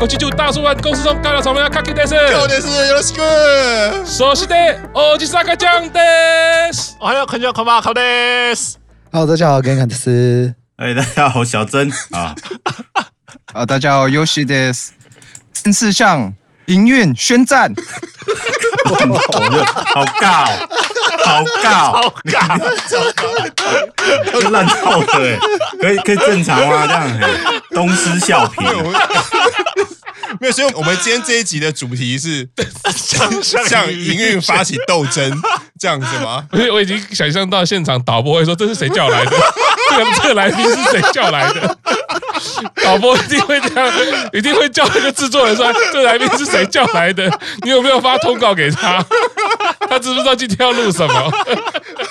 [0.00, 1.68] こっち就大叔版公司中干了什么呀？
[1.68, 2.14] 卡基です。
[2.14, 2.66] そうです。
[2.88, 3.20] よろしく。
[4.06, 6.96] そしておじさんがちゃんです。
[6.98, 8.80] おはよう，こんにちは，こんばんは，考です。
[9.12, 12.34] 好，大家好，跟看的是哎，大家好，小珍啊，
[13.52, 14.94] 啊，大家好，Yoshi です。
[15.52, 16.32] 正式向
[16.66, 17.74] 营运宣战。
[18.86, 20.72] 好尬哦，
[21.24, 22.58] 好尬哦，尬，
[24.50, 25.38] 烂透了哎，
[25.80, 26.86] 可以可以正常吗？
[26.86, 28.62] 这样嘿东施效颦，
[30.39, 32.47] 没有，所以我们今天这一集的主题是
[32.95, 35.31] 向向营运发起斗争，
[35.79, 36.45] 这样子吗？
[36.49, 39.31] 不是，我已经想象到现场导播会说：“这是谁叫来的？
[39.89, 41.77] 这个这个来宾是谁叫来的？”
[42.83, 43.93] 导播一定会这样，
[44.33, 47.29] 一定会叫那个制作人说：“这个来宾是谁叫来的？
[47.63, 49.05] 你有没有发通告给他？
[49.91, 51.31] 他知不知道今天要录什么？”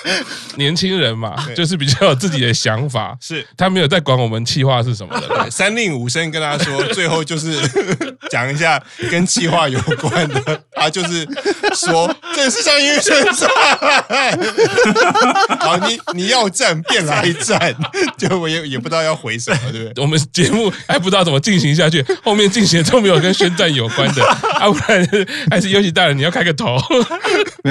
[0.57, 5.27] 年轻人嘛，就是比较有自己的想法，是他没有在管我们企划是什么的。
[5.29, 7.59] 对三令五申跟他说，最后就是
[8.29, 11.27] 讲一下跟企划有关的，他就是
[11.75, 13.49] 说这是向营运宣战。
[15.61, 17.75] 好，你你要战便来战，
[18.19, 20.03] 就我也也不知道要回什么，对不对？
[20.03, 24.25] 我们节目还不知道怎么进行下去，后面进行都没有跟宣战有关的，
[24.59, 25.09] 啊，不然
[25.51, 26.77] 还是尤其大人你要开个头。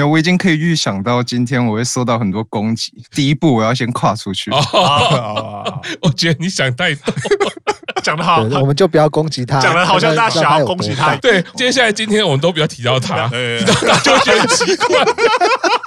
[0.00, 2.90] 没有，我已经可以预想到今天我会受到很多攻击。
[3.12, 4.50] 第一步，我要先跨出去。
[4.50, 7.14] 哦， 我觉得你想太多，
[8.02, 11.14] 讲得好，我们就不要攻击他，讲的好像大家想要攻击他。
[11.16, 15.04] 对，接下来今天我们都不要提到他，对提到他就会觉得很奇怪。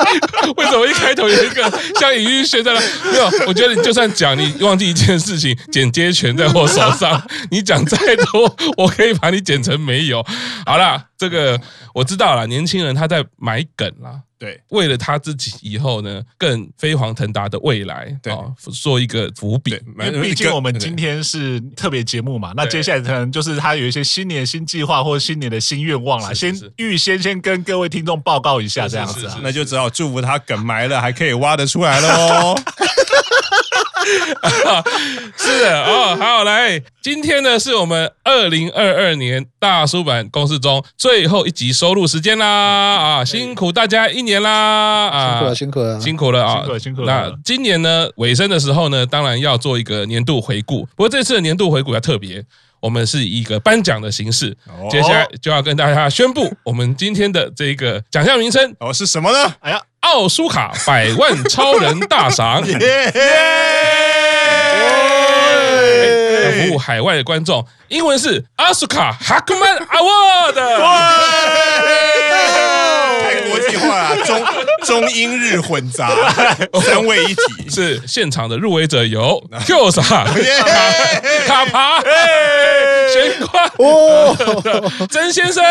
[0.57, 1.63] 为什么一开头有一个
[1.99, 2.79] 像隐喻学在那？
[3.11, 10.25] 没有，我觉得你就算讲，你忘记一件事情，剪接权在我手上， 你讲再多，我可以把你剪成没有。
[10.65, 11.59] 好啦，这个
[11.93, 14.21] 我知道了，年轻人他在买梗啦。
[14.43, 18.33] 对，为了他自己以后呢更飞黄腾达的未来，对，
[18.73, 19.79] 做一个伏笔。
[20.21, 29.39] 毕竟我们今天是特别节目嘛，那接下来可能就是他有一些新年新计划或者新年的新愿望啦，先预先先跟各位听众报告一下，这样子，啊。
[29.41, 32.53] 那就只好祝福他梗埋了还可以挖得出来喽。
[35.37, 42.45] 是的哦，好来，今天呢是我们二零二二年大叔版公式中最后一集收录时间啦。
[42.47, 45.07] 啊，辛苦大家一年啦。
[45.09, 47.07] 啊，辛苦了，辛苦了，辛苦了啊，辛苦了，辛苦了。
[47.07, 50.81] 那今年呢尾声的时候呢，当然要做一个年度回顾。
[50.95, 52.43] 不过这次的年度回顾要特别，
[52.83, 54.53] 我们是以一个颁奖的形式，
[54.91, 58.75] 接下来就要跟大家宣布我们今天的这个奖项名称。
[58.77, 59.55] 哦是什么呢？
[59.61, 62.61] 哎呀，奥斯卡百万超人大赏。
[66.67, 70.53] 服务海外的观众，英文是奥斯卡 Hackman Award，
[73.63, 74.43] 太国际化了， 中
[74.85, 76.09] 中英日混杂，
[76.81, 77.69] 三位一体。
[77.69, 80.01] 是现场的入围者有 Kyosa
[81.47, 83.63] 卡帕、玄关。
[83.77, 84.35] 哦，
[85.09, 85.63] 曾先生，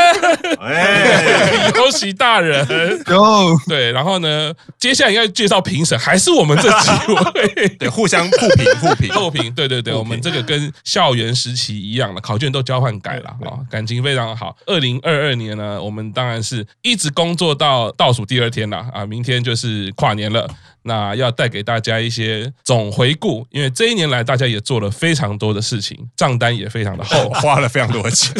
[0.60, 2.66] 哎，尤喜大人，
[3.08, 6.90] 哟，对，然后呢，接下来应该介绍评审，还是我们这几
[7.34, 9.12] 位，对，互相互评互评。
[9.12, 14.56] 互评，对对对，我们这个跟校园时期一样的，考卷都交换改了啊，感情非常好。
[14.66, 20.48] 二零二二年呢，我们当然是一直工作到倒数第二天了啊，明天就是跨年了。
[20.84, 28.34] 那要带给大家一些总回顾，因为这一年来大家也做了非常多的事情，账单也非常的厚， 花了非常多的钱，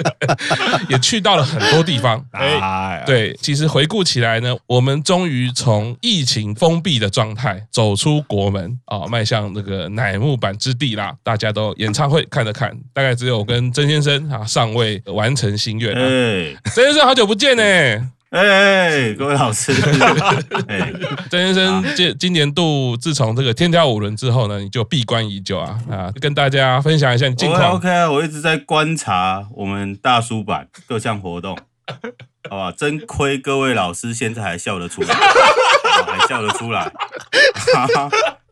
[0.88, 2.24] 也去到了很多地方。
[2.32, 11.14] 哎，对，其实回顾起来呢，我们终于从疫情封闭的状态走出国门啊，迈向那个乃木坂之地啦。
[11.22, 15.92] 大家都演唱会看了看，大概只有我跟曾先生啊尚未完成心愿。
[15.92, 17.62] 哎，曾先生好久不见呢。
[17.62, 19.72] 哎，哎，各位老师，
[20.68, 20.92] 哎，
[21.30, 25.78] 曾先生今今年度自从这个天挑五轮之后呢，你就闭关已久啊。
[25.90, 27.72] 啊，跟大家分享一下你近况。
[27.72, 31.56] OK 啊，我一直在观察我们大叔版各项活动，
[32.50, 35.14] 好吧，真亏各位老师现在还笑得出来，
[36.06, 36.92] 还笑得出来。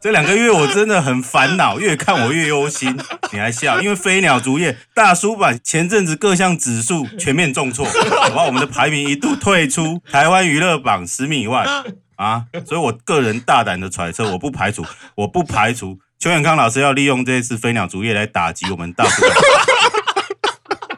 [0.07, 2.97] 这两个月我真的很烦恼，越看我越忧心。
[3.33, 3.81] 你还笑？
[3.81, 7.85] 因为飞鸟竹叶大叔版前阵子各项指数全面重挫，
[8.33, 11.67] 把，我们的排名一度退出台湾娱乐榜十名以外
[12.15, 12.45] 啊。
[12.65, 14.87] 所以我个人大胆的揣测，我不排除，
[15.17, 19.33] 我不排除邱远康老师要利用这一次飞鸟竹叶来打击我们大叔版。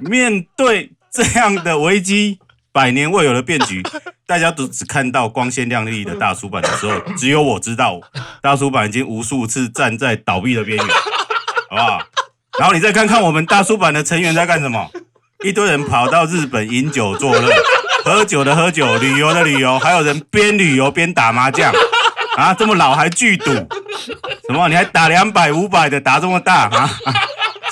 [0.05, 2.41] 面对这样的危机。
[2.73, 3.83] 百年未有的变局，
[4.27, 8.01] 大家都只看到光鲜亮丽的大叔版的时候，只有我知道，
[8.41, 10.87] 大叔版已经无数次站在倒闭的边缘，
[11.71, 12.03] 好不好？
[12.59, 14.91] 然后你再看看我们大叔版的成员在干什么，
[15.45, 17.53] 一堆人跑到日本饮酒作乐，
[18.05, 21.73] 喝酒的喝酒，旅游的旅游，还有人边旅游边打麻将，
[22.37, 23.53] 啊，这么老还巨赌，
[24.47, 24.69] 什么？
[24.69, 26.91] 你还打两百五百的，打这么大啊？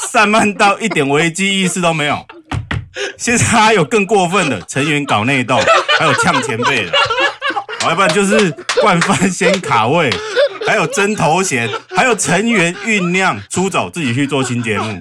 [0.08, 2.24] 散漫到一点危机意识都没有。
[3.18, 5.58] 现在还有更过分的成员搞内斗，
[5.98, 6.92] 还有呛前辈的，
[7.82, 8.50] 要不然就是
[8.80, 10.10] 惯犯先卡位，
[10.66, 15.00] 还有争头衔，还有成员酝酿出走，自己去做新节目。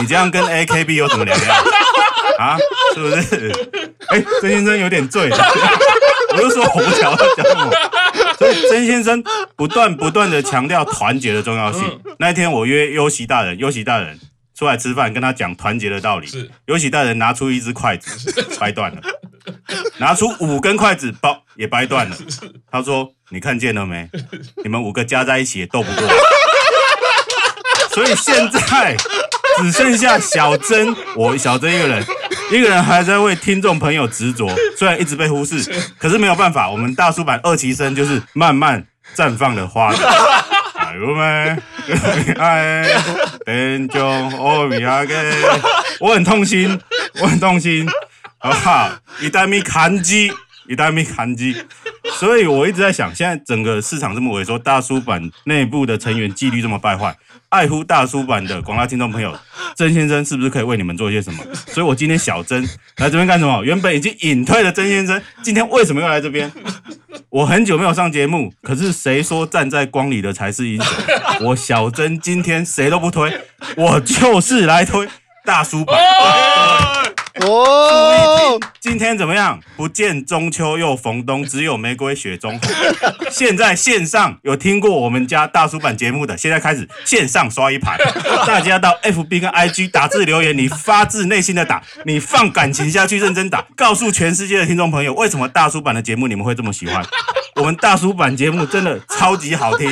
[0.00, 1.56] 你这样跟 AKB 有什么两样
[2.38, 2.58] 啊？
[2.94, 3.52] 是不是？
[4.08, 5.30] 哎、欸，曾先生有点醉，
[6.32, 7.70] 我就说我不想要讲什么。
[8.38, 9.22] 所以曾先生
[9.54, 11.82] 不断不断的强调团结的重要性。
[12.18, 14.18] 那一天我约优席大人，优席大人。
[14.56, 16.26] 出来吃饭，跟他讲团结的道理。
[16.26, 19.00] 是，尤其大人拿出一只筷子， 掰断了；
[19.98, 22.16] 拿出五根筷子，包也掰断了。
[22.70, 24.08] 他说：“你看见了没？
[24.62, 26.08] 你们五个加在一起也斗不过。
[27.90, 28.96] ”所以现在
[29.58, 32.04] 只剩下小珍，我小珍一个人，
[32.50, 34.48] 一个人还在为听众朋友执着。
[34.76, 35.62] 虽然一直被忽视，
[35.98, 38.84] 可是没有办法，我们大叔版二期生就是慢慢
[39.14, 39.92] 绽放的花。
[39.92, 39.98] 有
[40.98, 41.56] 没？
[42.38, 42.84] 哎，
[43.44, 45.14] 天中欧米亚给，
[46.00, 46.78] 我很痛心，
[47.20, 47.86] 我很痛心，
[48.38, 48.90] 好不好？
[49.20, 50.32] 一袋米砍鸡，
[50.68, 51.56] 一袋米砍鸡，
[52.18, 57.16] 所以我一直在想，现在整个市场这么萎缩，大叔版内部的成员纪律这么败坏，
[57.48, 59.36] 爱护大叔版的广大听众朋友，
[59.76, 61.44] 曾先生是不是可以为你们做一些什么？
[61.66, 62.62] 所以我今天小曾
[62.96, 63.62] 来这边干什么？
[63.64, 66.50] 原本已经隐退的曾先生，今天为什么要来这边？
[67.34, 70.86] 我很久没有上节目，可是谁说站在光里的才是英雄？
[71.48, 73.40] 我小珍今天谁都不推，
[73.76, 75.08] 我就是来推
[75.44, 77.03] 大叔坂。
[77.40, 79.58] 哦，今天怎么样？
[79.76, 82.70] 不见中秋又逢冬，只有玫瑰雪中红。
[83.28, 87.98] 现在线上有听过我们家大叔版节目的，现在开始线上刷一排。
[88.46, 97.04] 大家到 FB 跟 IG 打字留言，你发自内心的打，你放感情下去认真打，告诉全世界的听众朋友，为什么大叔版的节目你们会这么喜欢？
[97.56, 99.90] 我们大叔版节目真的超级好听。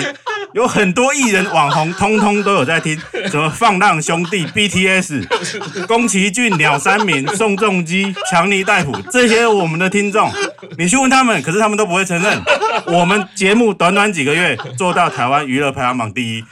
[0.52, 3.00] 有很多艺人网红，通通都有在听，
[3.30, 10.30] 什么放浪兄弟、BTS、宫崎骏、鸟山明、宋仲基、强尼戴普这些我们的听众，
[10.78, 12.40] 你去问他们，可是他们都不会承认。
[12.86, 16.44] 我们节目短短几个月做到台湾娱乐排行榜第一，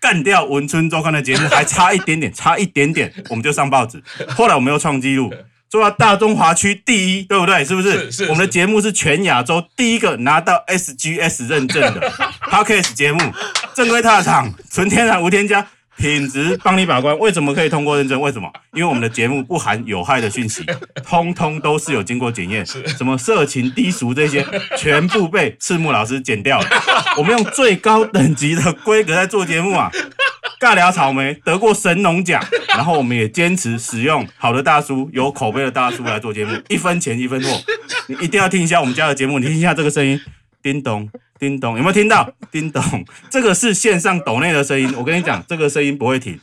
[0.00, 4.02] 干掉文春周刊的节目还差一点点，差一点点我们就上报纸。
[4.28, 5.32] 后来我们又创纪录。
[5.70, 7.64] 做到大中华区第一，对不对？
[7.64, 7.92] 是不是？
[7.92, 13.18] 是是是，我们的节目是全亚洲第一个拿到 SGS 认证的 Podcast 节目，
[13.74, 17.18] 正规踏场，纯天然无添加，品质帮你把关。
[17.18, 18.20] 为什么可以通过认证？
[18.20, 18.50] 为什么？
[18.72, 20.64] 因为我们的节目不含有害的讯息，
[21.04, 24.44] 通通都是有经过检验，什么色情低俗这些，
[24.76, 26.66] 全部被赤木老师剪掉了。
[27.16, 29.90] 我们用最高等级的规格在做节目啊。
[30.60, 37.48] 尬聊草莓得过神农奖，然后我们也坚持使用好的大叔、有口碑的大叔来做节目，一分钱一分货。
[38.06, 40.18] 你一定要听一下我们家的节目，你听一下这个声音，
[40.62, 41.10] 叮咚
[41.44, 42.26] 叮咚，有没有听到？
[42.50, 42.82] 叮咚，
[43.28, 44.90] 这个是线上抖内的声音。
[44.96, 46.40] 我跟你讲，这个声音不会停，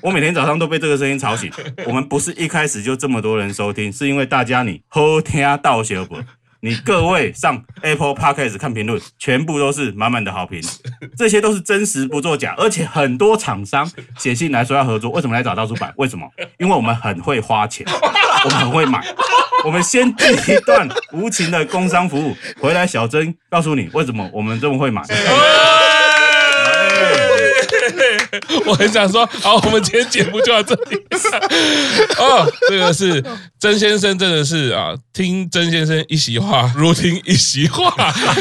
[0.00, 1.50] 我每天早上都被这个声音吵醒。
[1.84, 6.16] 我们不是一开始就这么多人收听，是因为大家你好听到学不？
[6.60, 10.60] 你各位上 Apple Podcast 看评论，全部都是满满的好评，
[11.16, 15.92] 这些都是真实不作假，而且很多厂商写信来说要合作，为什么来找大叔版？
[15.96, 16.28] 为什么？
[16.58, 17.84] 因为我们很会花钱，
[18.44, 19.04] 我们很会买。
[19.64, 25.02] 我们先进一段无情的工商服务，回来小曾告诉你为什么我们这么会买。
[28.66, 30.96] 我很想说，好，我们今天节目就到这里。
[32.18, 33.24] 哦，这个是
[33.58, 37.88] 曾先生，真的是啊，听曾先生一席话，如听一席话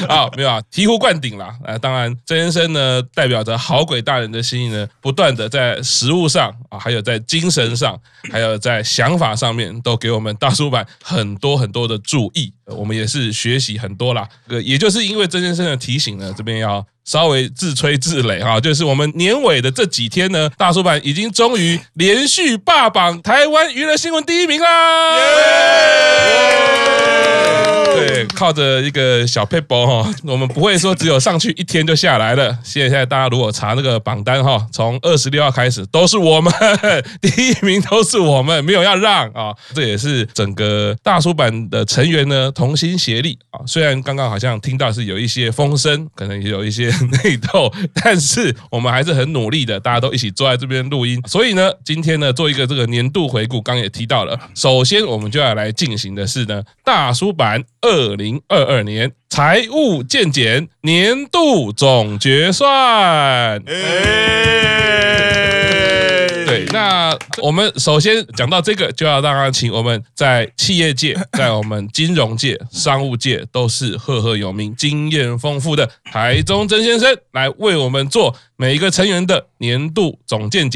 [0.08, 1.56] 啊，没有啊，醍醐灌顶啦。
[1.64, 8.00] 啊，当然，曾先生呢，代表着好鬼大人的心意呢，不断的在食物上啊，还有在精神上，
[8.32, 14.28] 还有在想法上面，都给我们大叔版很多很多的注意，我们也是学习很多啦。
[14.48, 16.86] 呃，也就是因为曾先生的提醒呢，这边要。
[17.06, 25.20] 稍微自吹自擂哈，就是我们年尾的这几天呢，大叔版已经终于连续霸榜台湾娱乐新闻第一名啦！
[27.96, 32.58] 对，靠着一个小 paper 哈，我们不会说只有上去一天就下来了。
[32.64, 36.54] 现在大家如果查那个榜单哈，从二十六号开始都是我们
[37.22, 39.56] 第一名，都是我们，没有要让啊。
[39.74, 43.60] 这也是整个大叔版的成员呢同心协力啊。
[43.66, 46.92] 虽然刚刚好像听到是有一些风声，可能也有一些。
[47.24, 51.22] 内斗，但是我们还是很努力的，大家都一起坐在这边录音。
[51.28, 54.36] 所以呢，今天呢，做一个这个年度回顾，刚也提到了。
[54.56, 63.64] 首先，我们就要来进行的是呢，大叔坂二零二二年财务见检年度总决算。
[66.48, 80.68] 对，那我们首先讲到这个，就要当然请我们在企业界、在我们金融界、商务界都是赫赫有名、经验丰富的台中曾先生来为我们做每一个成员的年度总见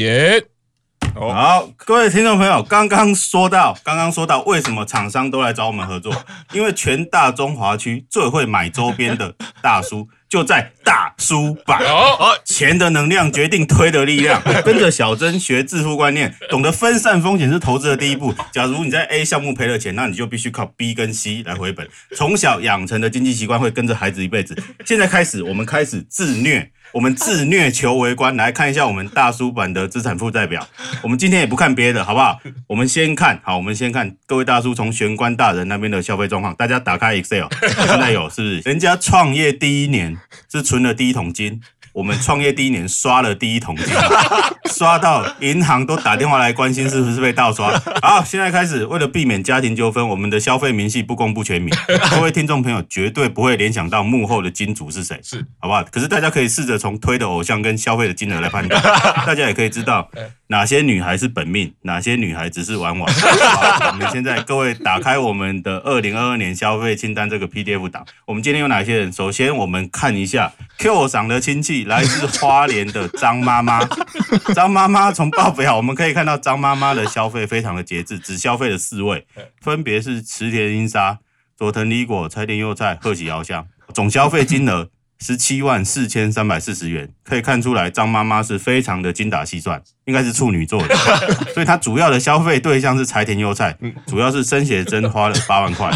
[1.14, 1.20] 解。
[1.20, 6.14] 好，各位听众朋友，刚刚说到，刚刚说到，为什么厂商都来找我们合作？
[6.52, 11.80] 因为全大中华区最会买周边的大叔就在大叔版。
[11.84, 14.40] 哦，钱的能量决定推的力量。
[14.64, 18.34] 跟着小珍学致富观念，懂得分散风险是投资的第一步。
[18.52, 21.88] 假如你在 A 项目赔了钱，那你就必须靠 B 跟 C 来回本。
[22.14, 24.56] 从小养成的经济习惯会跟着孩子一辈子。
[24.84, 26.70] 现在开始，我们开始自虐。
[26.92, 30.66] 我们自虐求围观，来看一下我们大叔版的资产负债表。
[31.02, 32.40] 我们今天也不看别的，好不好？
[32.66, 36.54] 我们先看好，我们先看各位大叔从玄关大人那边的消费状况。
[36.56, 38.60] 大家打开 Excel，现在有是不是？
[38.60, 40.16] 人家创业第一年
[40.50, 41.60] 是存了第一桶金。
[41.92, 43.86] 我们创业第一年刷了第一桶金，
[44.72, 47.70] 刷到银行都打电话来关心是不是被盗刷。
[48.00, 51.74] 好，现在开始，为了避免家庭纠纷，我们的消费明细不公布全名，
[52.10, 55.82] 各位听众朋友绝对不会联想到幕后的金主是谁，是好不好？
[55.90, 58.80] 可是大家可以试着从推的偶像跟消费的金额来判断，
[59.26, 60.08] 大家也可以知道
[60.46, 63.12] 哪些女孩是本命，哪些女孩只是玩玩。
[63.12, 69.12] 好，我们现在各位打开我们的二零二二年消费清单这个 PDF 档，我们今天有哪些人？
[69.12, 71.79] 首先我们看一下 Q 赏的亲戚。
[71.84, 73.80] 来自花莲的张妈妈，
[74.54, 79.26] 张妈妈从报表我们可以看到，张妈妈的消费非常的节制，只消费了四位，
[79.60, 81.18] 分别是池田英沙、
[81.56, 84.88] 佐藤李果、柴田佑菜、贺喜遥香，总消费金额
[85.20, 89.82] 十七万四千三百四十元，可以看出来张妈妈是非常的精打细算。
[90.06, 90.96] 应该是处女座的，
[91.54, 93.76] 所以她主要的消费对象是柴田优菜，
[94.08, 95.88] 主要是生写真花了八万块，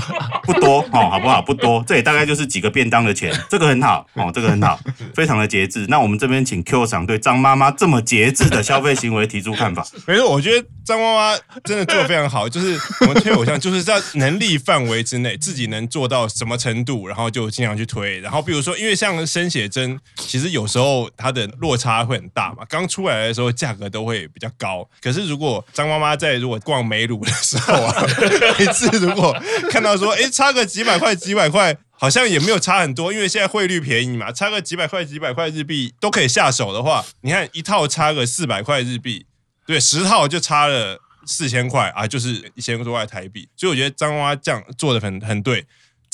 [0.45, 1.43] 不多哦，好不好？
[1.43, 4.79] 不多，这也大概就是几个便当的钱，这个很好哦，这个很好，
[5.17, 5.87] 非常的节制。
[5.89, 9.85] 那我们这边请 Q 厂对张妈妈这么节制的消费行为提出看法。
[10.07, 18.21] 没错，我觉得张妈妈真的做的非常好，就是我们推偶像，就是在能力范围之内，自己能做到什么程度，然后就尽量去推。
[18.21, 24.05] 然后比如说，因为像生写真，其实有时候它的落差会很大嘛，刚出来的时候价格都。
[24.05, 28.07] 会比较高，可是如果张妈妈在如果逛美鲁的时候啊，
[28.61, 29.35] 每次如果
[29.71, 39.25] 看到说，哎，差个几百块几百块，好像也没有差很多，因为现在汇率便宜嘛，差个几百块几百块日币都可以下手的话，你看一套差个四百块日币，
[39.67, 43.49] 对，十套就差了四千块啊，就是一千多块台币。
[43.57, 45.65] 所以我觉得张妈妈这样做的很很对，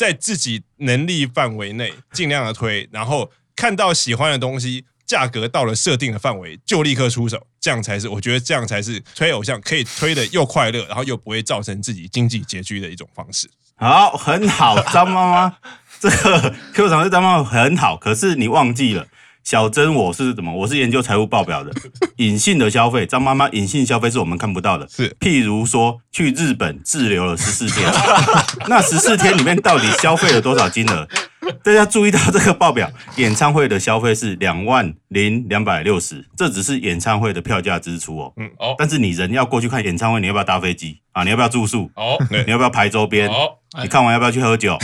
[0.01, 4.87] 在自己能力范围内尽量的推，然后看到喜欢的东西。
[5.05, 13.51] 价格到了设定的范围，就立刻出手，这样才是我觉得这样才是推偶像可以推的又快乐，然后又不会造成自己经济拮据的一种方式。
[13.75, 15.57] 好，很好，张妈妈，
[15.99, 19.05] 这个 Q 场是张妈妈很好，可是你忘记了。
[19.43, 20.53] 小珍，我是怎么？
[20.55, 21.73] 我是研究财务报表的。
[22.17, 24.87] 隐性的消费，张妈妈隐性消费是我们看不到的。
[24.89, 27.91] 是，譬如说去日本滞留了十四天，
[28.69, 31.09] 那十四天里面到底消费了多少金额？
[31.65, 38.33] 大家注意到这个报表，演唱会的消费是两万零两百六十，这只是演唱会的票价支出哦。
[38.37, 38.75] 嗯哦。
[38.79, 41.25] 但是你人要过去看演唱会，你要不要搭飞机啊？
[41.25, 41.91] 你要不要住宿？
[41.97, 42.17] 哦。
[42.31, 43.29] 你要不要排周边？
[43.29, 43.57] 哦。
[43.81, 44.75] 你看完要不要去喝酒？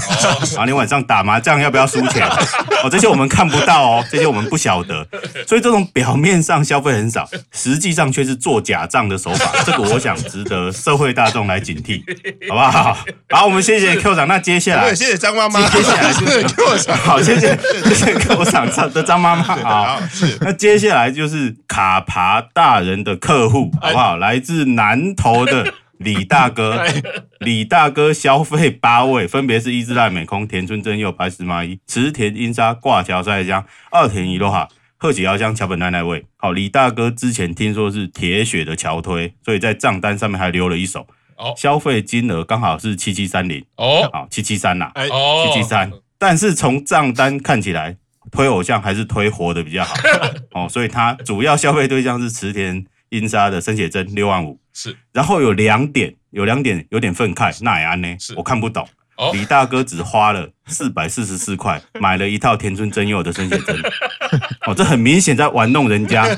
[0.56, 2.24] 啊，你晚上打麻将要不要输钱？
[2.84, 5.04] 哦，这些我们看不到哦，这些我们不晓得。
[5.46, 9.50] 所以这种表面上消费很少，实际上却是做假账的手法。
[9.66, 12.00] 这个我想值得社会大众来警惕，
[12.48, 12.96] 好不好？
[13.30, 14.28] 好，我们谢谢 Q 长。
[14.28, 15.60] 那接下来，谢谢张妈妈。
[15.68, 16.96] 接下来是 Q 长。
[16.96, 19.42] 好，谢谢谢谢 Q 赏的张妈妈。
[19.42, 20.38] 好，是。
[20.40, 24.16] 那接下来就是卡爬大人的客户，好不好？
[24.16, 25.74] 来自南投的。
[25.98, 26.84] 李大哥，
[27.40, 36.24] 李大哥消费八位，分别是伊之濑美空、田村真佑、白石麻衣、池田英沙、挂桥赛江、二田一路哈、贺喜遥香、桥本奈奈未。
[36.36, 41.06] 好，李大哥之前听说是铁血的桥推，所以在账单上面还留了一手。
[41.36, 43.64] 哦，消费金额刚好是七七三零。
[43.76, 44.92] 哦，好，七七三啦。
[44.94, 45.90] 哦，七七三。
[46.18, 47.96] 但是从账单看起来，
[48.30, 49.94] 推偶像还是推活的比较好。
[50.52, 54.58] 哦，所以他主要消费对象是池田英沙的生写真六万五。
[54.78, 58.14] 是，然后有两点，有两点有点愤慨，那也安呢？
[58.20, 58.86] 是我看不懂。
[59.16, 63.74] 哦、李大哥只花了四百四十四块， 买了一套田村真佑的生写真。
[64.68, 66.28] 哦，这很明显在玩弄人家，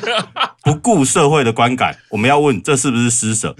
[0.63, 1.93] 不顾社会的观感。
[2.09, 3.53] 我们要问，这是不是施舍？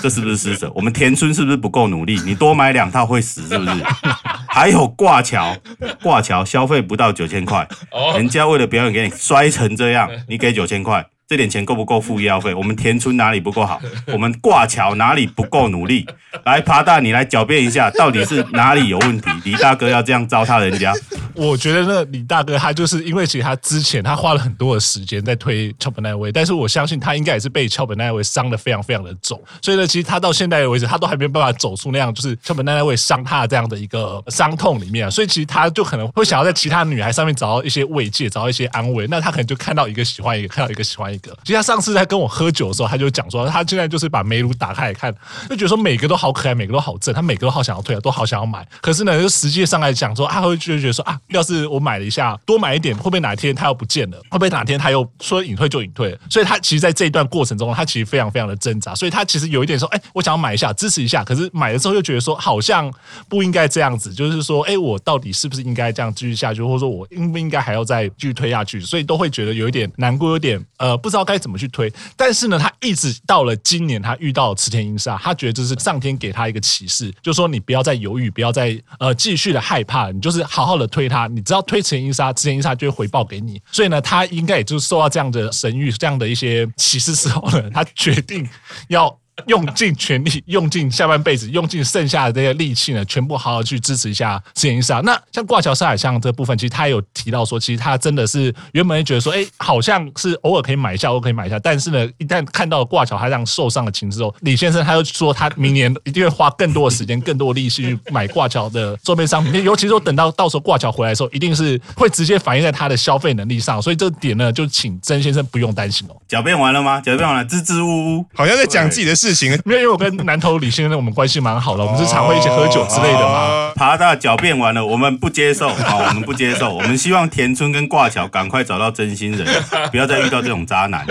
[0.00, 0.70] 这是不是施舍？
[0.72, 2.20] 我们田村是不是不够努力？
[2.24, 3.70] 你多买两套会死是不是？
[4.46, 5.56] 还有挂桥，
[6.00, 7.66] 挂桥消费不到九千块，
[8.14, 11.04] 人家为了表演给你摔成这样，你给九千块。
[11.30, 12.52] 这点钱够不够付医药费？
[12.52, 13.80] 我们田村哪里不够好？
[14.08, 16.04] 我们挂桥哪里不够努力？
[16.44, 19.30] 来，爬大，你来狡辩一下，到底是哪里有问题？
[19.44, 20.92] 李大哥要这样糟蹋人家，
[21.36, 39.06] 我觉得那李大哥他就是因为其实他之前他花了很多的时间在推桥本奈威，但是我相信他应该也是被桥本奈威伤的非常非常的重，所以呢，其实他到现在为止他都还没有办法走出那样就是桥本奈威伤他的这样的一个伤痛里面啊，所以其实他就可能会想要在其他女孩上面找到一些慰藉，找到一些安慰。
[39.06, 41.19] 那他可能就看到一个喜欢一个，看到一个喜欢一。
[41.44, 45.14] 其实他上次在跟我喝酒的时候，他就讲说，他现在就是把梅鲁打开来看，
[45.48, 48.66] 就觉得说每个都好可爱，每个都好正，他每个都好想要推，都好想要买。
[48.80, 54.18] 可是呢，就实际上来讲说，他会就觉得说啊，要是我买了一下，多买一点，会不会哪一天他又不见了？
[54.30, 56.18] 会不会哪天他又说隐退就隐退了？
[56.30, 58.94] 所以他其实在这一段过程中，他其实非常非常的挣扎。
[58.94, 61.24] 所以他其实有一点说，哎，我想要买一下，支持一下。
[61.24, 62.92] 可是买的时候又觉得说，好像
[63.28, 68.80] 不应该这样子，就是说，哎，我到底是不是应该这样继续下去，或者说我应不应该还要再继续推下去？
[68.80, 71.92] 所以都会觉得有一点难过，有点呃，不知道该怎么去推。
[72.16, 83.60] 但是呢，他一直到了今年，他遇到了池田英沙，他觉得这是上天给他一个启示，就说你不要再犹豫，不要再呃继续的害怕，你就是好好的推他，你只要推池田英沙，池田英沙就会回报给你。
[83.70, 88.48] 所以呢，他应该也就是受到这样的神谕、这样的一些启示之后呢，他决定
[88.88, 89.19] 要。
[89.46, 95.00] 用尽全力，用尽下半辈子，用尽剩下的这些力气呢，全部好好去支持一下池田英沙。
[95.00, 101.58] 那像挂桥上海象这部分，其实他有提到说，其实他真的是原本觉得说，哎，好像是偶尔可以买一下，偶尔可以买一下。
[101.58, 109.62] 但是呢，一旦看到挂桥他这样受伤的情之后，李先生他又说，他明年一定会花更多的时间、更多的力气去买挂桥的周边商品。
[109.62, 113.80] 尤其是说等到到时候挂桥回来的时候，一定是会直接反映在他的消费能力上。
[113.80, 116.16] 所以这点呢，就请曾先生不用担心哦。
[116.28, 116.98] 狡辩完了吗？
[117.00, 119.52] 狡辩完了，支支吾吾，好像在讲自己的事情。
[119.64, 123.72] 因为我跟南投李先生我们关系蛮好的，我们是常会一起喝酒之类的嘛。
[123.76, 129.46] 爬大狡辩完了，我们不接受，好， 我们不接受，我们希望田村跟挂桥赶快找到真心人，
[129.90, 131.06] 不要再遇到这种渣男，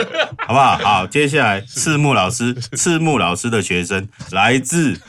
[0.46, 0.78] 好不好？
[0.78, 5.00] 好，接下来赤木老师，赤木老师的学生来自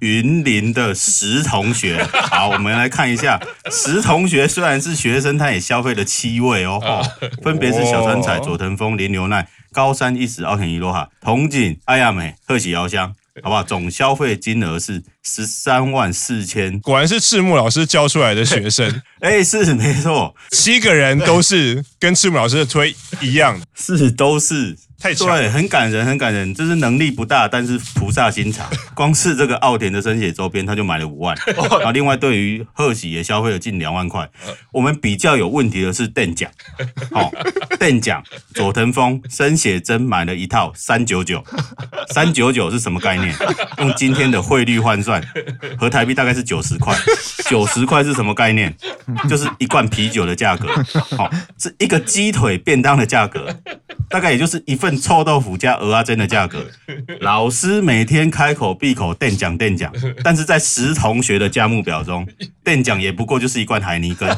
[0.00, 6.80] 云林的石同学，好，我们来看一下石同学虽然是学生，他也消费了七位哦，
[7.42, 9.46] 分别是小川彩、佐藤峰、林牛奈。
[9.72, 13.62] 高山一石、奥田一落哈、铜井、爱亚美、贺喜遥香，好不好？
[13.62, 16.78] 总消费金额是十三万四千。
[16.80, 24.76] 果然是赤木老师教出来的学生， 哎，是没错，七个人都是跟赤木老师的推一样， 是都是。
[25.00, 26.52] 太强，对，很感人，很感人。
[26.52, 28.68] 就是能力不大，但是菩萨心肠。
[28.94, 31.36] 光是这个奥田的生写周边，他就买了五万。
[31.46, 34.28] 然后另外对于贺喜也消费了近两万块。
[34.72, 36.50] 我们比较有问题的是邓奖，
[37.12, 37.30] 好，
[37.78, 38.20] 邓奖
[38.54, 41.44] 佐藤峰生写真买了一套三九九，
[42.12, 43.32] 三九九是什么概念？
[43.78, 45.22] 用今天的汇率换算，
[45.78, 46.92] 合台币大概是九十块。
[47.48, 48.74] 九十块是什么概念？
[49.30, 50.68] 就是一罐啤酒的价格。
[51.16, 53.56] 好，是一个鸡腿便当的价格，
[54.10, 54.87] 大概也就是一份。
[54.96, 56.64] 臭豆腐加鹅阿珍的价格，
[57.20, 62.26] 老师每天开口闭口垫讲垫讲， 但是在十同学的价目表中，
[62.64, 64.28] 垫讲也不过就是一罐海尼根，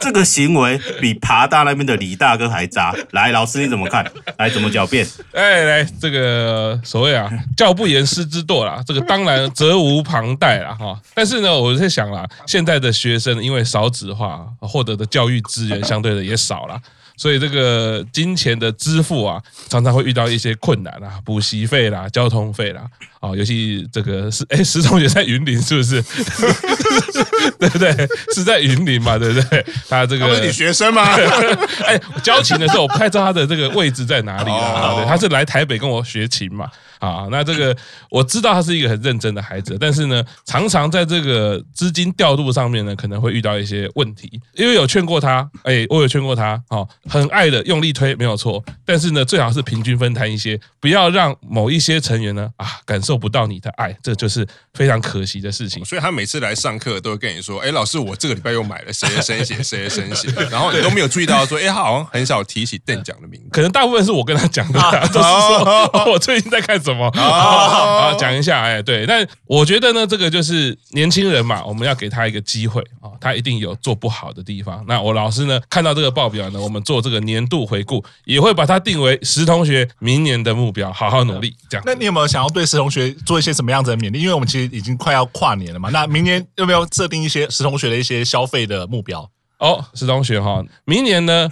[0.00, 2.94] 这个行为比爬大那边的李大哥还渣。
[3.10, 4.04] 来，老师你怎么看？
[4.36, 5.06] 来，怎么狡辩？
[5.32, 10.98] 哎，来这个所谓啊，教不严师之惰啦，这个当然责无旁贷啦哈。
[11.14, 16.80] 但是呢，我在想啦，现在的学生因为少子化，获得的教育资源相对的也少了。
[17.18, 22.82] 所以这个金钱的支付啊，常常会遇到一些困难啊，补习费啦、交通费啦，
[23.20, 26.00] 啊，尤其这个是哎，石同学在云林是不是？
[27.58, 27.92] 对不对？
[28.34, 29.66] 是在云林嘛，对不对？
[29.88, 31.02] 他这个他是你学生吗？
[31.84, 34.94] 哎，交琴的时候我不太知道他的这个位置在哪里啊。
[34.94, 36.70] 对，他是来台北跟我学琴嘛。
[36.98, 37.76] 啊，那这个
[38.10, 44.40] 我知道他是一个很认真的孩子，但是呢，常常在这个资金调度上面呢，可能会遇到一些问题。
[44.54, 55.84] 因为有劝过他，哎，我有劝过他，好，很爱的用力推没有错，但是呢，最好是平均分摊一些，不要让某一些成员呢啊感受不到你的爱，这就是非常可惜的事情。
[55.84, 67.10] 所以他每次来上课都会跟你说，哎，老师，我这个礼拜又买了谁的生写，谁的生写，然后你都没有注意到说，哎，他好像很少提起邓奖的名字，可能大部分是我跟他讲的，啊、 都是说我最近在看什么。
[67.14, 74.84] 好， 讲一下，哎，对，但我觉得呢，这个就是年轻人嘛，我们要给他一个机会啊，他一定有做不好的地方。
[74.88, 81.54] 那我老师呢，看到这个报表呢，我们做这个年度回顾，也会把它定为石同学明年的目标，好好努力。
[81.68, 84.20] 这样，那你有没有想要对石同学做一些什么样子的勉励？
[84.20, 89.28] 因为我们其实已经快要跨年了嘛，那明年有没有设定一些石同学的一些消费的目标？
[89.58, 91.50] 哦，石同学哈，明年呢，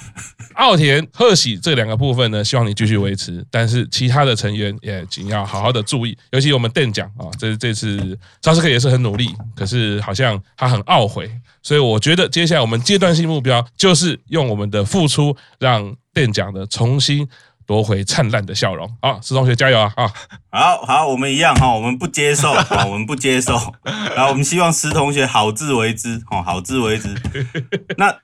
[0.54, 11.28] 奥田、贺喜这两个部分呢，希望你继续维持，但是其他的成员也请要好好的注意，尤其我们店奖啊，这这次查斯克也是很努力，可是好像他很懊悔，
[11.62, 17.26] 所以我觉得接下来我们阶段性目标就是用我们的付出，让店长的重新
[17.66, 18.88] 夺回灿烂的笑容。
[19.02, 19.92] 好，石同学加油啊！
[19.96, 20.12] 啊，
[20.50, 23.74] 好好，我们一样哈，我们不接受啊， 我们不接受。
[24.14, 27.14] 然后我们希望石同学好自为之哦，好自为之。
[27.98, 28.14] 那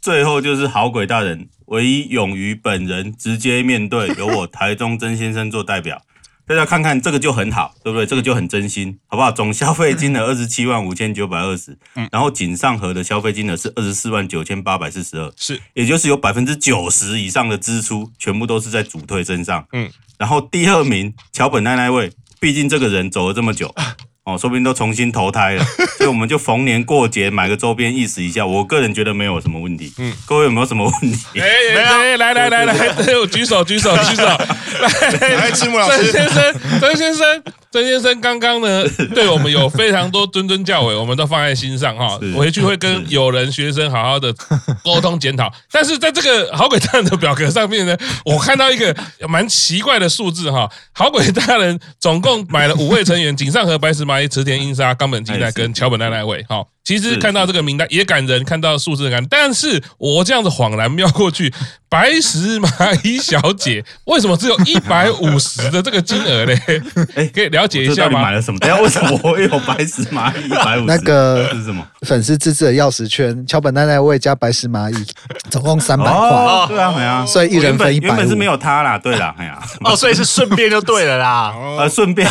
[0.00, 6.00] 最后就是好鬼大人，唯一勇于本人直接面对，由我台中曾先生做代表。
[6.48, 8.06] 大家看看这个就很好，对不对？
[8.06, 9.32] 这个就很真心，好不好？
[9.32, 11.76] 总消费金额二十七万五千九百二十，
[12.12, 23.74] 然后锦上河的消费金额是二十四万九千八百四十二，是，也就是有百分之九十以上的支出全部都是在主推身上，嗯，然后第二名桥本奈奈未，毕竟这个人走了这么久。
[24.26, 25.64] 哦，说不定都重新投胎了，
[25.96, 28.44] 所以我们就逢年过节买个周边意思一下。
[28.44, 29.92] 我个人觉得没有什么问题。
[29.98, 31.24] 嗯，各位有没有什么问题？
[31.40, 32.88] 哎，来来来来来，
[33.30, 37.42] 举手举手 举手，来来，赤木老师，曾先生，曾先生。
[37.72, 42.18] 曾先生刚刚呢，对我们有非常多谆谆教诲，我们都放在心上哈。
[42.34, 44.32] 回去会跟友人学生好好的
[44.82, 45.52] 沟通检讨。
[45.70, 48.96] 但是在这个好鬼大人的表格上面呢，我看到一个
[49.28, 50.66] 蛮奇怪的数字哈。
[50.92, 56.42] 好鬼大人总共买了五位成员：井上和白石麻衣、池田英沙、冈本纪奈跟桥本奈奈未。
[56.44, 59.26] 哈，其实看到这个名单也感人，看到数字感人。
[59.28, 61.52] 但是我这样子恍然瞄过去，
[61.88, 62.68] 白石麻
[63.02, 66.56] 衣小姐 为什么只有一百五十的这个金额嘞？
[67.16, 68.22] 哎，可以了解一下吗？
[68.22, 68.58] 买了什么？
[68.60, 70.86] 等下为什么我有白石麻衣 一百五十？
[70.86, 71.84] 那个是什么？
[72.02, 74.94] 粉丝自制的钥匙圈，桥本奈奈未加白石麻衣，
[75.50, 76.12] 总共三百块。
[76.12, 78.06] 哦，对啊，对啊，所以一人分一百。
[78.06, 81.52] 原本是没有他啦，对啦，哎呀，哦，所以是顺便就对了啦。
[81.80, 82.28] 呃，顺便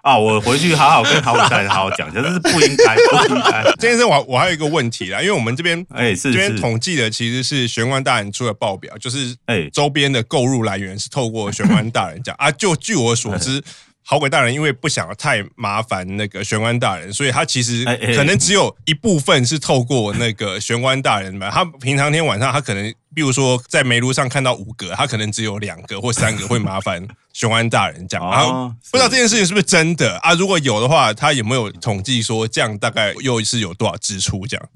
[0.00, 3.62] 啊，我回去好好跟好鬼大人好好讲一下，这是不应该，不应该。
[3.82, 13.60] 这件事我我还有一个问题啦，因为我们这边哎是这边统计的其实是玄关大人出的报表，就是哎周边的购入来源是透过玄关大人讲啊，就据我所知。
[14.04, 21.50] 好鬼大人因为不想太麻烦那个玄关大人，所以他其实可能只有一部分是透过那个玄关大人嘛。
[21.50, 28.30] 他平常天晚上他可能，比如说在煤炉上看到五个，他可能只有两个或三个会麻烦雄安大人这样。
[28.30, 30.34] 然后不知道这件事情是不是真的啊？
[30.34, 34.68] 如果有的话，他有没有统计说这样大概又是有多少支出这样？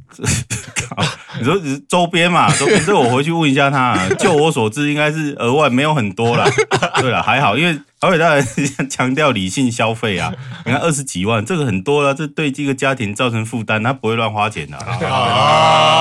[1.39, 1.55] 你说
[1.89, 3.79] 周边嘛， 周边这我回去问一下他。
[3.79, 6.49] 啊就我所知，应该是额外没有很多啦。
[7.01, 7.79] 对了，还好，因为。
[8.07, 8.47] 好鬼大人
[8.89, 10.33] 强调理性消费啊！
[10.65, 14.97] 你看二十几万，这个很多了，这对这个家庭造成负担，他不会乱花钱的啊。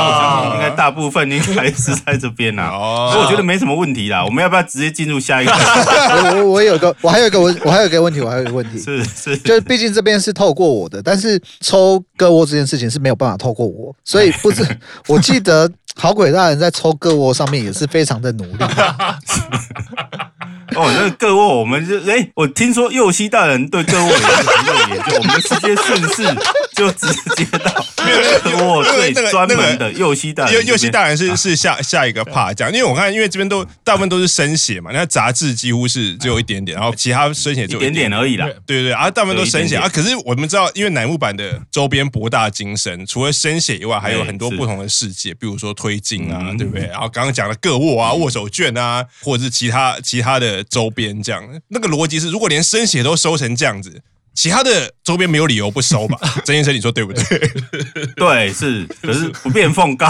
[0.05, 2.69] 我相信应该大部分应该是在这边呐。
[3.11, 4.23] 所以我觉得没什么问题啦。
[4.23, 5.51] 我们要不要直接进入下一个？
[5.55, 8.77] 我我我有个，我还有一个问，我还有一个问题，我还有一个问题。
[8.77, 14.63] 是是，就是毕竟这边是透过我的，但是抽个窝这件事情是没有办法透过我，所以不是。
[15.09, 18.57] 我记得好鬼大人在抽个窝上面也是非常的努力。
[20.75, 26.35] 哦，那各位，我们就哎，我听说右西大人对各位也是很有研究，我们直接顺势
[26.75, 27.85] 就直接到
[28.43, 30.53] 个窝最专门的右西大人。
[30.53, 38.47] 右右西大人是是下下一个 part 讲，因为我看因为这边都大部分都是生写嘛，那杂志几乎是只有一点点，然后其他生写就一点点而已啦。
[38.65, 39.87] 对对，啊，大部分都生写啊。
[39.89, 46.87] 可是我们知道，因为乃木坂的周边博大精深，除了生写以外，还有很多不同的世界，比如说推进啊，对不对？
[46.87, 50.63] 然后刚刚讲的个握啊、握手券啊，或者是其他其他的。
[50.69, 54.01] 周边这样，那个逻辑是，如果连生写都收成这样子，
[54.35, 56.19] 其他的周边没有理由不收吧？
[56.43, 57.51] 曾先生，你说对不对？
[58.15, 60.09] 对，是，可是不便 奉告，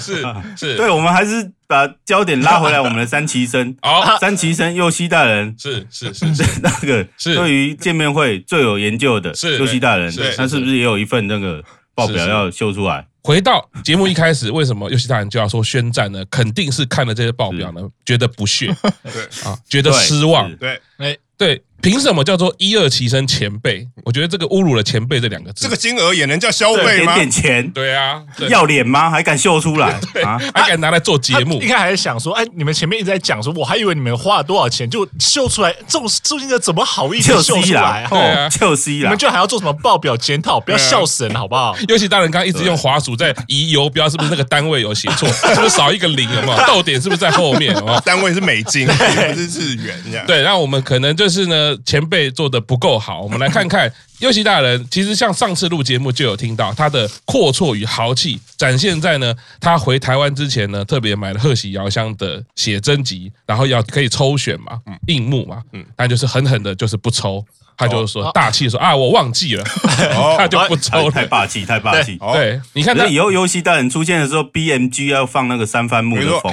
[0.00, 0.24] 是
[0.56, 7.34] 是，对，我们还是把焦点拉回来，我们的三旗生， 好，三旗生右西大人，是是是是，那个是。
[7.34, 9.58] 对于见面会最有研究的，是。
[9.58, 11.62] 右西大人，他是不是也有一份那个
[11.94, 13.06] 报表要秀出来？
[13.22, 16.24] 回到节目一开始，为什么尤其大人就要说宣战呢？
[16.30, 18.66] 肯定是看了这些报表呢，觉得不屑，
[19.12, 21.62] 对啊，觉得失望，对，哎，对。
[21.82, 23.86] 凭什么叫做一二期生前辈？
[24.04, 25.64] 我觉得这个侮辱了前辈这两个字。
[25.64, 27.14] 这个金额也能叫消费吗？
[27.14, 29.10] 点点钱，对啊，要脸吗？
[29.10, 30.38] 还敢秀出来啊？
[30.54, 31.60] 还敢拿来做节目？
[31.62, 38.06] 应该还是想说，哎，你们前面一直在讲说，我还以为你们花了多少钱，就秀出来，这种这金额怎么好意思秀出来？
[38.10, 40.60] 对啊，就是你们就还要做什么报表检讨？
[40.60, 41.76] 不要笑死人好不好？
[41.88, 45.28] 尤其大人刚刚一直用滑鼠在移游标，是不是那个单位有写错？
[45.32, 46.28] 是不是少一个零？
[46.34, 46.66] 有没有？
[46.66, 47.74] 逗点是不是在后面？
[47.74, 48.00] 有没有？
[48.04, 50.26] 单位是美金，不是日元这样。
[50.26, 52.50] 对，那我们可能就是呢，前辈做。
[52.50, 54.84] 的不够好，我们来看看 右西大人。
[54.90, 67.44] 其实像上次录节目就有听到他的阔绰与豪气展现在呢，他回台湾之前呢，特别买了贺喜遥香的写真集，然后要可以抽选嘛，硬木嘛，嗯，但就是狠狠的，就是不抽，
[67.76, 69.62] 他就是说大气说啊，我忘记了，
[70.36, 72.18] 他就不抽了，太霸气，太霸气。
[72.32, 76.52] 对，你看，那以后游戏大人出现的时候，BMG 要放那个三番木的风！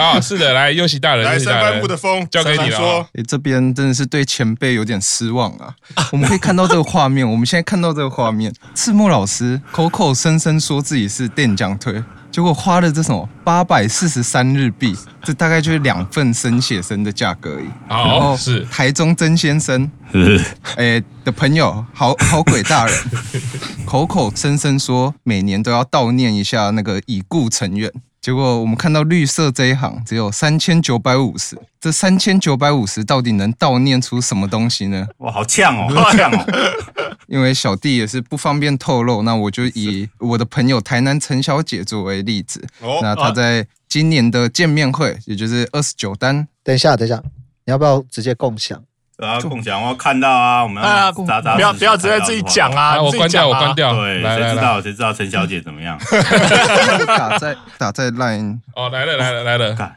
[0.00, 2.76] 啊，是的，来，右喜大人，来三番部的风交给你了。
[2.76, 5.74] 说，哎，这边真的是对前辈有点失望啊。
[6.12, 12.02] 我们可以看到这个画面， 我们现在看到这个画面，赤木老师口口声声说自己是电奖推。
[12.30, 17.66] 结果花了这什么八百四十三日币，这大概就是两份生写生的价格而已。
[17.88, 19.90] 好，然后是台中曾先生，
[20.78, 22.96] 哎的朋友，好好鬼大人，
[23.84, 27.90] 口口声声说每年都要悼念一下那个已故成员。
[28.20, 35.06] 结果我们看到绿色这一行只有三千九百五十，这三千九百五十到底能悼念出什么东西呢？
[35.18, 37.16] 哇，好呛哦， 好呛哦！
[37.28, 42.62] 因为小弟也是不方便透露，那我就以我的朋友台南陈小姐作为例子。
[42.80, 46.46] 哦，那她在今年的见面会，也就是二十九单。
[46.62, 47.22] 等一下，等一下，
[47.64, 48.82] 你要不要直接共享？
[49.20, 49.80] 啊，共享！
[49.82, 51.56] 我要看到啊，我们要扎扎实实。
[51.56, 53.00] 不要不要直接自己讲啊！
[53.00, 53.94] 我关掉，我关掉。
[53.94, 55.98] 对，谁知道谁知道陈小姐怎么样？
[57.06, 58.58] 打在打在 line。
[58.74, 59.74] 哦，来了来了来了！
[59.74, 59.96] 看，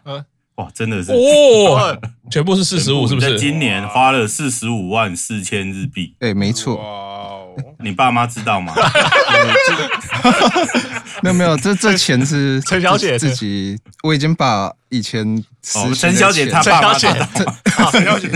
[0.55, 1.97] 哇，真的是哦，
[2.29, 3.39] 全部是四十五，是不是？
[3.39, 6.15] 今年花了四十五万四千日币。
[6.19, 6.79] 哎，没错。
[7.79, 8.73] 你爸妈知道吗？
[11.21, 13.77] 没有没有，这这钱是 陈小姐自己。
[14.03, 15.25] 我已经把以前
[15.75, 17.13] 哦， 陈小姐她爸妈知道。
[17.91, 18.29] 陈小姐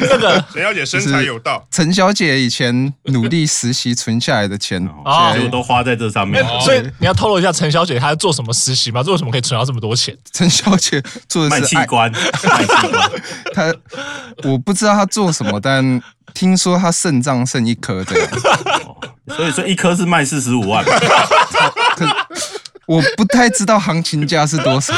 [0.00, 1.66] 那个陈小姐身材有道。
[1.70, 4.80] 陈小姐以前努力实习存下来的钱，
[5.34, 6.44] 结果都花在这上面。
[6.60, 9.02] 所以你要透露一下陈小姐她做什么实习吗？
[9.02, 10.16] 做什么可以存到这么多钱？
[10.32, 13.10] 陈小姐做的是卖器官，卖器官。
[13.52, 13.74] 她
[14.44, 16.00] 我不知道她做什么，但。
[16.34, 18.28] 听说她肾脏剩一颗，这样，
[19.34, 20.84] 所以说一颗是卖四十五万。
[22.86, 24.94] 我不太知道行情价是多少。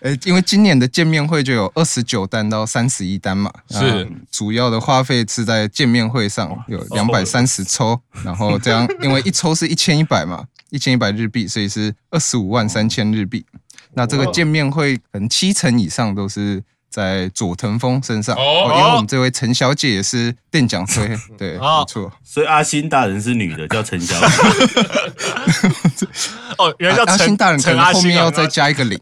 [0.00, 13.44] 呃，因为今年的见面会就有二十九单到三十一单嘛，是主要的花费是在见面会上有两百三十抽，然后这样，因为一抽是一千一百嘛，一千一百日币，所以是二十五万三千日币。
[13.92, 16.62] 那这个见面会可能七成以上都是。
[16.90, 22.12] 在佐藤枫身上，哦，因为我们这位陈小姐也是电奖推， 对，没错。
[22.24, 24.26] 所以阿星大人是女的，叫陈小姐。
[26.58, 28.98] 哦，原来叫阿星大人，可能后面要再加一个 零。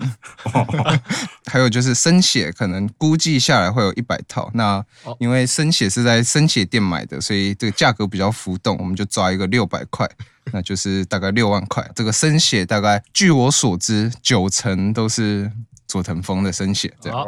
[1.46, 4.50] 还有就是生写，可能估计下来会有一百套。
[4.52, 4.84] 那
[5.18, 10.06] 因为生写是在生写店买的，所以这个价格比较浮动，我们就抓一个六百块，
[10.52, 11.90] 那就是大概六万块。
[11.94, 15.50] 这个生写大概据我所知，九成都是
[15.86, 17.26] 佐藤枫的生写，这样。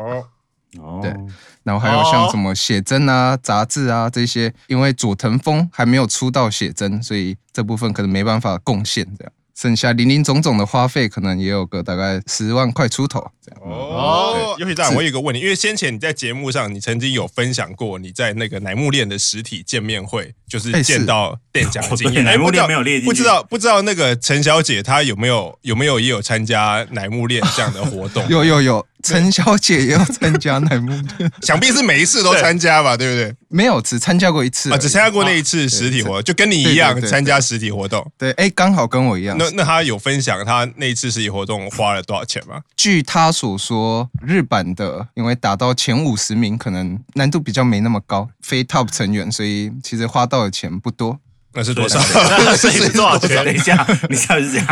[0.78, 1.14] 哦，对，
[1.62, 9.32] 然后还有像什么写真啊、杂志啊这些，因为佐藤峰还没有出道写真，所以这部分可能没办法贡献这样。
[9.54, 13.70] 剩下零零总总的花费，可能也有个大概十万块出头这样。
[13.70, 22.24] 哦，优喜大人，我有一个问题，因为先前你在节目上，你曾经有分享过你在那个乃木恋的实体见面会，就是见到店长的经验。
[22.24, 28.26] 乃木恋没有列进，不知道不知道那个陈小姐她有没有有没有也有参加乃木恋这样的活动？
[28.30, 28.86] 有有有。
[29.02, 33.34] 陈小姐也要参加乃木恋， 想必是每一次都参加吧，对不对？
[33.48, 38.06] 没有，只参加过一次啊，只参加过那一次实体活动，就跟你一样参加实体活动。
[38.18, 39.38] 对，哎，刚好跟我一样。
[39.38, 42.60] 那那他有分享他那一次实体活动花了多少钱吗？
[42.76, 51.18] 据他所说，日版的因为打到前五十名，可能难度比较没那么高，非 top 成员，所以其实花到的钱不多。
[51.54, 51.98] 那是多少？
[52.44, 53.42] 那是多少钱？
[53.42, 54.66] 等一下，你下次是这样，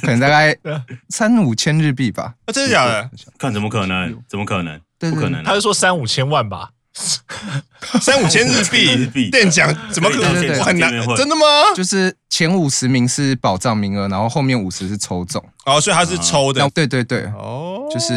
[0.00, 0.56] 可能大概
[1.12, 2.32] 三五千日币吧。
[2.46, 3.10] 啊，真的假的？
[3.38, 4.18] 看怎么可能？
[4.26, 4.80] 怎么可能？
[4.98, 5.44] 不可能。
[5.44, 6.70] 他是说三五千万吧？
[8.00, 8.64] 三五千日
[9.12, 10.64] 币电奖怎么可能？
[10.64, 11.44] 很难，真的吗？
[11.74, 15.44] 就是前五十名是保障名额，然后后面五十是抽中。
[15.66, 16.68] 哦，所以他是抽的。
[16.70, 17.24] 对对对。
[17.38, 18.12] 哦，就是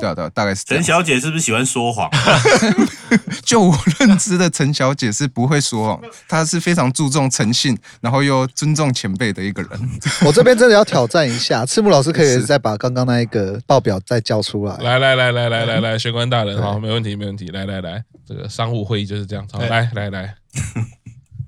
[0.00, 0.64] 对对，大概是。
[0.64, 2.10] 陈小姐是不是喜欢说谎？
[3.44, 9.70] 就我认知的陈小姐是不会说谎，她是非常注重诚信，然后又尊重前辈的一个人。
[10.26, 14.76] 我这边真的要挑战一下，赤木老师可以再把刚刚那一个报表再叫出来。
[14.78, 18.02] 来来来来来来来，玄关大人，好，没问题没问题，来来来。
[18.26, 20.34] 这个商务会议就是这样，好，来来来，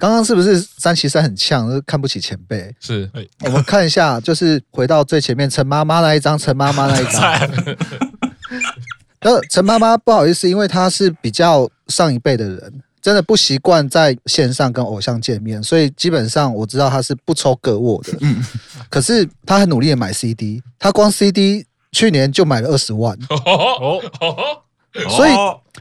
[0.00, 2.74] 刚刚是不是三七三很呛，看不起前辈？
[2.80, 3.08] 是，
[3.44, 7.50] 我们看一下，就是回到最前面陈妈妈那一张，陈妈妈那一张。
[9.20, 18.16] 那陈妈妈不好意思，因为她是比较上一辈的人，真的不习惯在线上跟偶像见面，所以基本上我知道她是不抽个握的。
[18.22, 18.42] 嗯，
[18.88, 23.14] 可是她很努力的买 CD，她光 CD 去年就买了二十万。
[23.28, 24.62] 哦哦。
[25.08, 25.30] 所以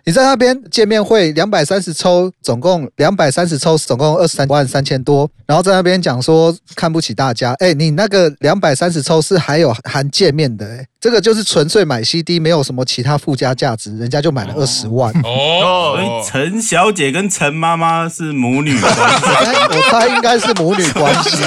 [0.05, 5.29] 你在那边见面会两百三十抽，总共两百三十抽，总共二十三万三千多。
[5.47, 15.11] 然后在那边讲说看不起大家，哎，你那个两百三十抽是还有含见面的，哎，这个就是纯粹买 CD，没有什么其他附加价值，人家就买了二十万。
[15.23, 19.25] 哦，所以陈小姐跟陈妈妈是母女关系，
[19.71, 21.37] 我猜应该是母女关系，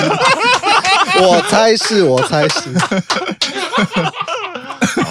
[1.21, 2.71] 我猜是，我猜是。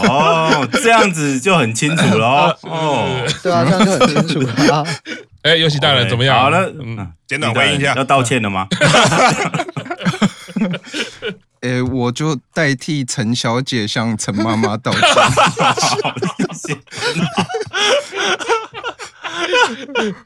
[0.08, 2.58] 哦，这这样子就很清楚了哦。
[2.70, 4.86] 哦，对啊，这样就很清楚了。
[5.44, 6.40] 哎，游戏大人怎么样？
[6.40, 8.68] 好了，嗯，简短回应一下，要道歉了吗？
[11.62, 15.02] 哎，我就代替陈小姐向陈妈妈道歉。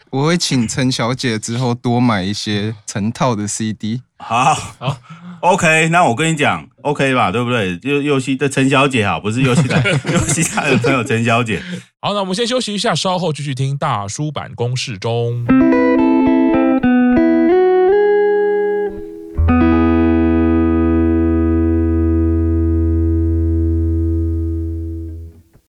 [0.10, 4.02] 我会请陈小姐之后多买一些成套的 CD。
[4.18, 4.98] 好，好
[5.41, 5.89] ，OK。
[5.89, 7.80] 那我跟你讲，OK 吧，对不对？
[7.84, 11.62] 又又西的陈小姐好，不是又西的 又西他的朋友陈小姐。
[12.02, 15.45] 好，那我们先休息一下，稍后继续听大叔版公式中。